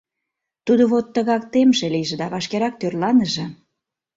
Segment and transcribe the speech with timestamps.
[0.65, 3.45] Тудо вот тыгак темше лийже да вашкерак тӧрланыже»..